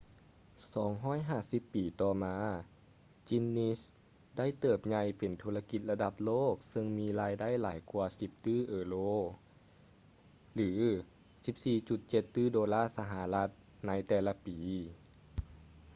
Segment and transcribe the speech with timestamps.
[0.73, 2.35] 250 ປີຕໍ່ມາ
[3.27, 3.79] guinness
[4.37, 8.95] ໄດ້ເຕີບໃຫຍ່ເປັນທຸລະກິດລະດັບໂລກເຊິ່ງມີລາຍໄດ້ຫຼາຍກວ່າ 10 ຕື້ເອີໂຣ
[11.43, 13.49] 14,7 ຕື້ໂດລາສະຫະລັດ
[13.87, 14.57] ໃນແຕ່ລະປີ